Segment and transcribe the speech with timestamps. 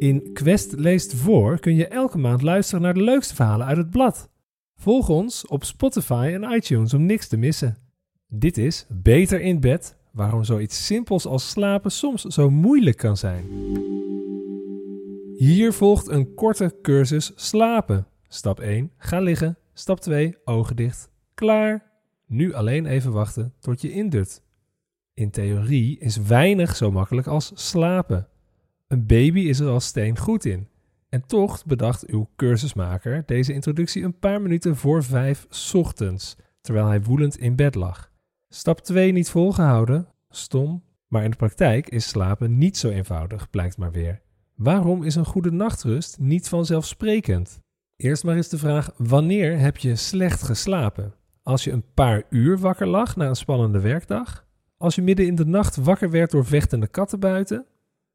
[0.00, 3.90] In Quest leest voor kun je elke maand luisteren naar de leukste verhalen uit het
[3.90, 4.28] blad.
[4.76, 7.76] Volg ons op Spotify en iTunes om niks te missen.
[8.26, 13.44] Dit is Beter in bed, waarom zoiets simpels als slapen soms zo moeilijk kan zijn.
[15.36, 18.06] Hier volgt een korte cursus slapen.
[18.28, 19.58] Stap 1, ga liggen.
[19.72, 21.10] Stap 2, ogen dicht.
[21.34, 21.90] Klaar.
[22.26, 24.42] Nu alleen even wachten tot je indut.
[25.14, 28.29] In theorie is weinig zo makkelijk als slapen.
[28.90, 30.68] Een baby is er als steen goed in.
[31.08, 37.02] En toch bedacht uw cursusmaker deze introductie een paar minuten voor vijf ochtends, terwijl hij
[37.02, 38.10] woelend in bed lag.
[38.48, 43.76] Stap 2 niet volgehouden, stom, maar in de praktijk is slapen niet zo eenvoudig, blijkt
[43.76, 44.20] maar weer.
[44.54, 47.60] Waarom is een goede nachtrust niet vanzelfsprekend?
[47.96, 51.14] Eerst maar eens de vraag: wanneer heb je slecht geslapen?
[51.42, 54.46] Als je een paar uur wakker lag na een spannende werkdag?
[54.76, 57.66] Als je midden in de nacht wakker werd door vechtende katten buiten?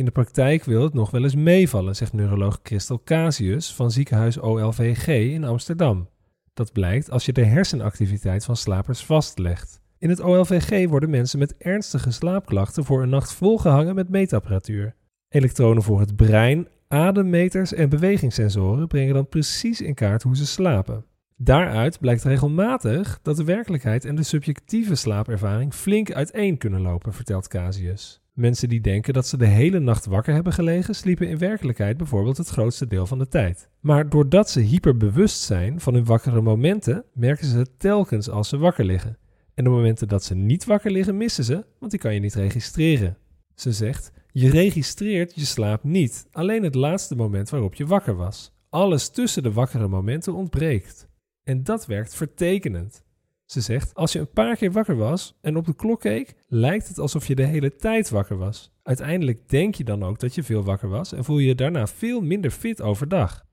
[0.00, 4.38] In de praktijk wil het nog wel eens meevallen, zegt neuroloog Christel Casius van ziekenhuis
[4.38, 6.08] OLVG in Amsterdam.
[6.54, 9.80] Dat blijkt als je de hersenactiviteit van slapers vastlegt.
[9.98, 14.94] In het OLVG worden mensen met ernstige slaapklachten voor een nacht volgehangen met meetapparatuur.
[15.28, 21.04] Elektronen voor het brein, ademmeters en bewegingssensoren brengen dan precies in kaart hoe ze slapen.
[21.36, 27.48] Daaruit blijkt regelmatig dat de werkelijkheid en de subjectieve slaapervaring flink uiteen kunnen lopen, vertelt
[27.48, 28.20] Casius.
[28.32, 32.36] Mensen die denken dat ze de hele nacht wakker hebben gelegen, sliepen in werkelijkheid bijvoorbeeld
[32.36, 33.68] het grootste deel van de tijd.
[33.80, 38.58] Maar doordat ze hyperbewust zijn van hun wakkere momenten, merken ze het telkens als ze
[38.58, 39.18] wakker liggen.
[39.54, 42.34] En de momenten dat ze niet wakker liggen, missen ze, want die kan je niet
[42.34, 43.16] registreren.
[43.54, 48.52] Ze zegt: Je registreert je slaap niet, alleen het laatste moment waarop je wakker was.
[48.68, 51.08] Alles tussen de wakkere momenten ontbreekt.
[51.42, 53.04] En dat werkt vertekenend.
[53.50, 56.88] Ze zegt: Als je een paar keer wakker was en op de klok keek, lijkt
[56.88, 58.72] het alsof je de hele tijd wakker was.
[58.82, 61.86] Uiteindelijk denk je dan ook dat je veel wakker was en voel je je daarna
[61.86, 63.44] veel minder fit overdag.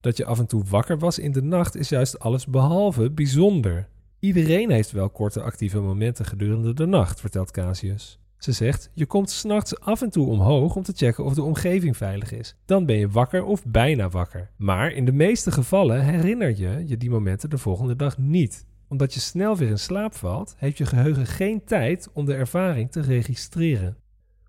[0.00, 3.88] Dat je af en toe wakker was in de nacht is juist alles behalve bijzonder.
[4.18, 8.18] Iedereen heeft wel korte actieve momenten gedurende de nacht, vertelt Casius.
[8.38, 11.96] Ze zegt: Je komt s'nachts af en toe omhoog om te checken of de omgeving
[11.96, 12.56] veilig is.
[12.64, 14.50] Dan ben je wakker of bijna wakker.
[14.56, 18.66] Maar in de meeste gevallen herinner je je die momenten de volgende dag niet.
[18.88, 22.90] Omdat je snel weer in slaap valt, heeft je geheugen geen tijd om de ervaring
[22.90, 23.96] te registreren.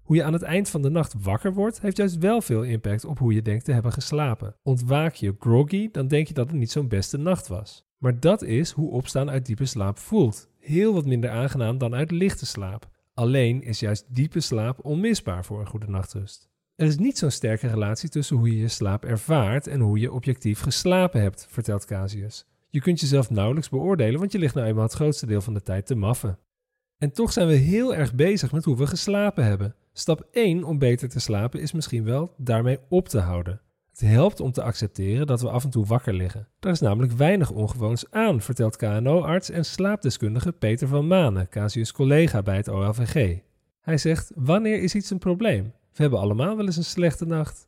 [0.04, 3.06] Hoe je aan het eind van de nacht wakker wordt, heeft juist wel veel impact
[3.06, 4.56] op hoe je denkt te hebben geslapen.
[4.64, 7.88] Ontwaak je groggy, dan denk je dat het niet zo'n beste nacht was.
[7.98, 10.50] Maar dat is hoe opstaan uit diepe slaap voelt.
[10.60, 12.90] Heel wat minder aangenaam dan uit lichte slaap.
[13.14, 16.50] Alleen is juist diepe slaap onmisbaar voor een goede nachtrust.
[16.76, 20.12] Er is niet zo'n sterke relatie tussen hoe je je slaap ervaart en hoe je
[20.12, 22.46] objectief geslapen hebt, vertelt Casius.
[22.70, 25.62] Je kunt jezelf nauwelijks beoordelen, want je ligt nou eenmaal het grootste deel van de
[25.62, 26.38] tijd te maffen.
[26.98, 29.76] En toch zijn we heel erg bezig met hoe we geslapen hebben.
[29.94, 33.62] Stap 1 om beter te slapen is misschien wel daarmee op te houden.
[33.90, 36.48] Het helpt om te accepteren dat we af en toe wakker liggen.
[36.60, 42.42] Daar is namelijk weinig ongewoons aan, vertelt KNO-arts en slaapdeskundige Peter van Manen, Casius collega
[42.42, 43.40] bij het OLVG.
[43.82, 45.64] Hij zegt: Wanneer is iets een probleem?
[45.64, 47.68] We hebben allemaal wel eens een slechte nacht.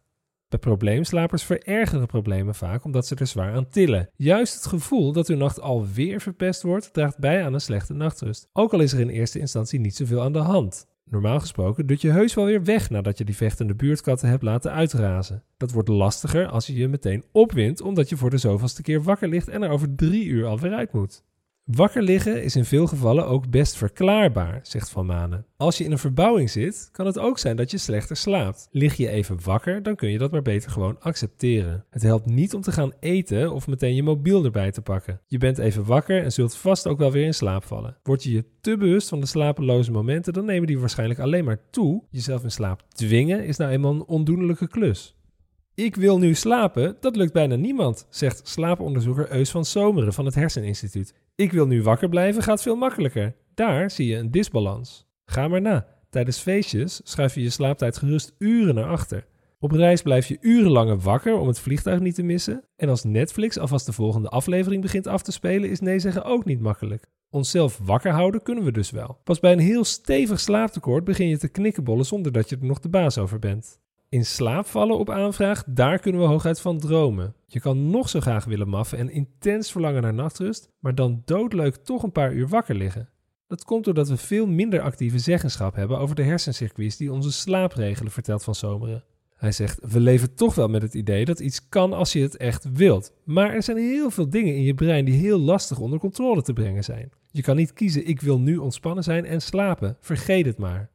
[0.51, 4.09] Bij probleemslapers verergeren problemen vaak omdat ze er zwaar aan tillen.
[4.15, 8.49] Juist het gevoel dat uw nacht alweer verpest wordt, draagt bij aan een slechte nachtrust.
[8.53, 10.87] Ook al is er in eerste instantie niet zoveel aan de hand.
[11.05, 14.71] Normaal gesproken dut je heus wel weer weg nadat je die vechtende buurtkatten hebt laten
[14.71, 15.43] uitrazen.
[15.57, 19.29] Dat wordt lastiger als je je meteen opwint omdat je voor de zoveelste keer wakker
[19.29, 21.23] ligt en er over drie uur alweer uit moet.
[21.75, 25.45] Wakker liggen is in veel gevallen ook best verklaarbaar, zegt Van Manen.
[25.57, 28.67] Als je in een verbouwing zit, kan het ook zijn dat je slechter slaapt.
[28.71, 31.85] Lig je even wakker, dan kun je dat maar beter gewoon accepteren.
[31.89, 35.19] Het helpt niet om te gaan eten of meteen je mobiel erbij te pakken.
[35.27, 37.97] Je bent even wakker en zult vast ook wel weer in slaap vallen.
[38.03, 41.69] Word je je te bewust van de slapeloze momenten, dan nemen die waarschijnlijk alleen maar
[41.69, 42.03] toe.
[42.09, 45.15] Jezelf in slaap dwingen is nou eenmaal een ondoenlijke klus.
[45.73, 50.35] Ik wil nu slapen, dat lukt bijna niemand, zegt slaaponderzoeker Eus van Zomeren van het
[50.35, 51.13] Herseninstituut.
[51.41, 53.35] Ik wil nu wakker blijven gaat veel makkelijker.
[53.53, 55.07] Daar zie je een disbalans.
[55.25, 55.87] Ga maar na.
[56.09, 59.25] Tijdens feestjes schuif je je slaaptijd gerust uren naar achter.
[59.59, 62.63] Op reis blijf je urenlang wakker om het vliegtuig niet te missen.
[62.75, 66.45] En als Netflix alvast de volgende aflevering begint af te spelen, is nee zeggen ook
[66.45, 67.05] niet makkelijk.
[67.29, 69.19] Onszelf wakker houden kunnen we dus wel.
[69.23, 72.79] Pas bij een heel stevig slaaptekort begin je te knikkenbollen zonder dat je er nog
[72.79, 73.79] de baas over bent.
[74.09, 77.35] In slaap vallen op aanvraag, daar kunnen we hooguit van dromen.
[77.53, 81.75] Je kan nog zo graag willen maffen en intens verlangen naar nachtrust, maar dan doodleuk
[81.75, 83.09] toch een paar uur wakker liggen.
[83.47, 87.73] Dat komt doordat we veel minder actieve zeggenschap hebben over de hersencircuits die onze slaap
[87.73, 89.03] regelen, vertelt Van Zomeren.
[89.35, 92.37] Hij zegt: We leven toch wel met het idee dat iets kan als je het
[92.37, 93.13] echt wilt.
[93.23, 96.53] Maar er zijn heel veel dingen in je brein die heel lastig onder controle te
[96.53, 97.11] brengen zijn.
[97.31, 99.97] Je kan niet kiezen: ik wil nu ontspannen zijn en slapen.
[99.99, 100.89] Vergeet het maar.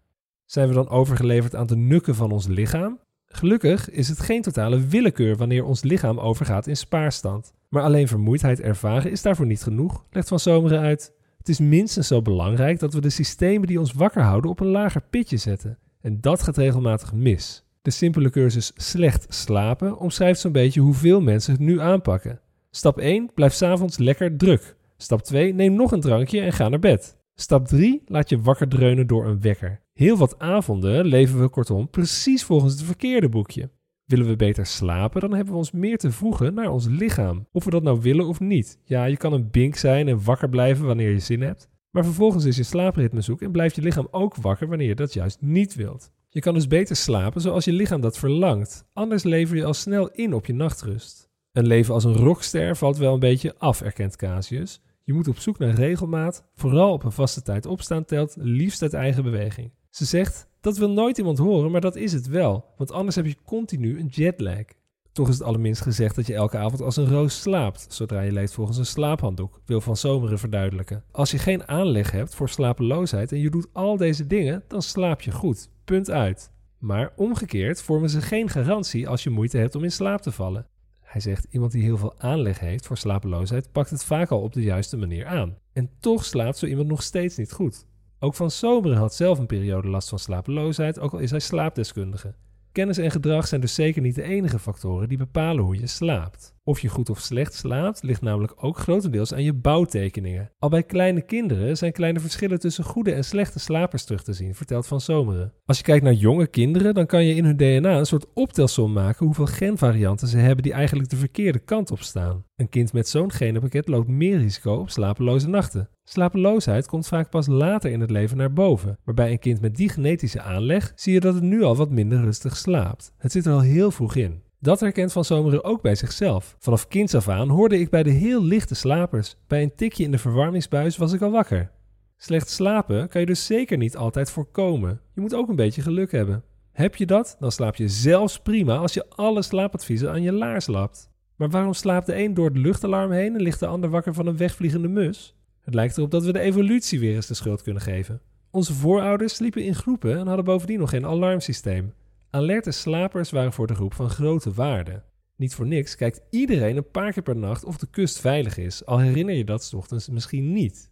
[0.45, 2.99] Zijn we dan overgeleverd aan de nukken van ons lichaam?
[3.27, 7.53] Gelukkig is het geen totale willekeur wanneer ons lichaam overgaat in spaarstand.
[7.69, 11.13] Maar alleen vermoeidheid ervaren is daarvoor niet genoeg, legt Van Zomeren uit.
[11.39, 14.67] Het is minstens zo belangrijk dat we de systemen die ons wakker houden op een
[14.67, 15.79] lager pitje zetten.
[16.01, 17.65] En dat gaat regelmatig mis.
[17.83, 22.41] De simpele cursus Slecht slapen omschrijft zo'n beetje hoeveel mensen het nu aanpakken.
[22.71, 24.77] Stap 1: blijf s'avonds lekker druk.
[24.97, 27.17] Stap 2: neem nog een drankje en ga naar bed.
[27.35, 29.81] Stap 3: laat je wakker dreunen door een wekker.
[29.97, 33.71] Heel wat avonden leven we kortom precies volgens het verkeerde boekje.
[34.05, 37.47] Willen we beter slapen, dan hebben we ons meer te voegen naar ons lichaam.
[37.53, 38.79] Of we dat nou willen of niet.
[38.85, 41.69] Ja, je kan een bink zijn en wakker blijven wanneer je zin hebt.
[41.91, 45.13] Maar vervolgens is je slaapritme zoek en blijft je lichaam ook wakker wanneer je dat
[45.13, 46.11] juist niet wilt.
[46.29, 48.85] Je kan dus beter slapen zoals je lichaam dat verlangt.
[48.93, 51.31] Anders lever je al snel in op je nachtrust.
[51.53, 54.81] Een leven als een rockster valt wel een beetje af, erkent Casius.
[55.05, 58.95] Je moet op zoek naar regelmaat, vooral op een vaste tijd opstaan telt, liefst uit
[58.95, 59.71] eigen beweging.
[59.97, 63.27] Ze zegt, dat wil nooit iemand horen, maar dat is het wel, want anders heb
[63.27, 64.65] je continu een jetlag.
[65.13, 68.33] Toch is het allerminst gezegd dat je elke avond als een roos slaapt, zodra je
[68.33, 71.05] leeft volgens een slaaphanddoek, wil Van Zomeren verduidelijken.
[71.11, 75.21] Als je geen aanleg hebt voor slapeloosheid en je doet al deze dingen, dan slaap
[75.21, 75.69] je goed.
[75.85, 76.51] Punt uit.
[76.79, 80.67] Maar omgekeerd vormen ze geen garantie als je moeite hebt om in slaap te vallen.
[81.01, 84.53] Hij zegt, iemand die heel veel aanleg heeft voor slapeloosheid, pakt het vaak al op
[84.53, 85.59] de juiste manier aan.
[85.73, 87.87] En toch slaapt zo iemand nog steeds niet goed.
[88.19, 92.35] Ook Van Zomeren had zelf een periode last van slapeloosheid, ook al is hij slaapdeskundige.
[92.73, 96.55] Kennis en gedrag zijn dus zeker niet de enige factoren die bepalen hoe je slaapt.
[96.65, 100.51] Of je goed of slecht slaapt, ligt namelijk ook grotendeels aan je bouwtekeningen.
[100.59, 104.55] Al bij kleine kinderen zijn kleine verschillen tussen goede en slechte slapers terug te zien,
[104.55, 105.53] vertelt Van Zomeren.
[105.65, 108.93] Als je kijkt naar jonge kinderen, dan kan je in hun DNA een soort optelsom
[108.93, 112.45] maken hoeveel genvarianten ze hebben die eigenlijk de verkeerde kant op staan.
[112.57, 115.89] Een kind met zo'n genenpakket loopt meer risico op slapeloze nachten.
[116.09, 119.77] Slapeloosheid komt vaak pas later in het leven naar boven, maar bij een kind met
[119.77, 123.13] die genetische aanleg zie je dat het nu al wat minder rustig slaapt.
[123.17, 124.43] Het zit er al heel vroeg in.
[124.61, 126.57] Dat herkent Van Zomeren ook bij zichzelf.
[126.59, 129.37] Vanaf kinds af aan hoorde ik bij de heel lichte slapers.
[129.47, 131.71] Bij een tikje in de verwarmingsbuis was ik al wakker.
[132.17, 135.01] Slecht slapen kan je dus zeker niet altijd voorkomen.
[135.15, 136.45] Je moet ook een beetje geluk hebben.
[136.73, 140.67] Heb je dat, dan slaap je zelfs prima als je alle slaapadviezen aan je laars
[140.67, 141.11] lapt.
[141.37, 144.27] Maar waarom slaapt de een door het luchtalarm heen en ligt de ander wakker van
[144.27, 145.37] een wegvliegende mus?
[145.67, 148.21] Het lijkt erop dat we de evolutie weer eens de schuld kunnen geven.
[148.51, 151.93] Onze voorouders sliepen in groepen en hadden bovendien nog geen alarmsysteem.
[152.31, 155.03] Alerte slapers waren voor de groep van grote waarde.
[155.37, 158.85] Niet voor niks kijkt iedereen een paar keer per nacht of de kust veilig is,
[158.85, 160.91] al herinner je dat s ochtends misschien niet.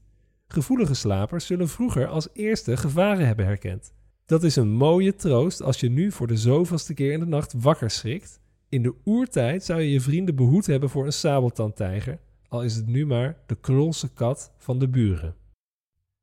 [0.49, 3.93] Gevoelige slapers zullen vroeger als eerste gevaren hebben herkend.
[4.27, 7.53] Dat is een mooie troost als je nu voor de zoveelste keer in de nacht
[7.53, 8.41] wakker schrikt.
[8.69, 12.19] In de oertijd zou je je vrienden behoed hebben voor een sabeltandtijger,
[12.55, 15.35] al is het nu maar de krolse kat van de buren.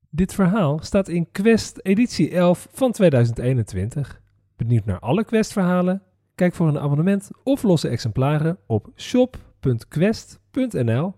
[0.10, 4.22] Dit verhaal staat in Quest editie 11 van 2021.
[4.56, 6.04] Benieuwd naar alle Quest-verhalen?
[6.36, 11.14] Kijk voor een abonnement of losse exemplaren op shop.quest.nl